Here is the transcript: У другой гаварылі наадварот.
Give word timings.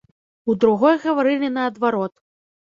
У 0.53 0.55
другой 0.63 0.95
гаварылі 1.05 1.53
наадварот. 1.61 2.13